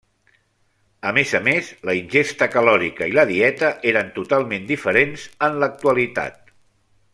[1.09, 6.53] A més a més, la ingesta calòrica i la dieta eren totalment diferents en l’actualitat.